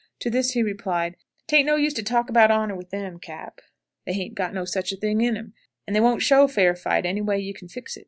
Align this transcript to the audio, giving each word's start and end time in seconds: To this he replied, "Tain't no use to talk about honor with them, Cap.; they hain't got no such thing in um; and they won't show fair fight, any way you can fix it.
To 0.21 0.31
this 0.31 0.53
he 0.53 0.63
replied, 0.63 1.15
"Tain't 1.45 1.67
no 1.67 1.75
use 1.75 1.93
to 1.93 2.01
talk 2.01 2.27
about 2.27 2.49
honor 2.49 2.73
with 2.75 2.89
them, 2.89 3.19
Cap.; 3.19 3.59
they 4.03 4.13
hain't 4.13 4.33
got 4.33 4.51
no 4.51 4.65
such 4.65 4.91
thing 4.99 5.21
in 5.21 5.37
um; 5.37 5.53
and 5.85 5.95
they 5.95 6.01
won't 6.01 6.23
show 6.23 6.47
fair 6.47 6.75
fight, 6.75 7.05
any 7.05 7.21
way 7.21 7.37
you 7.37 7.53
can 7.53 7.67
fix 7.67 7.95
it. 7.95 7.99